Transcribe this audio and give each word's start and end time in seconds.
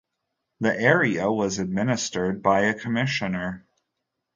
The 0.61 0.75
area 0.75 1.31
was 1.31 1.59
administered 1.59 2.41
by 2.41 2.61
a 2.61 2.73
commissioner. 2.73 3.67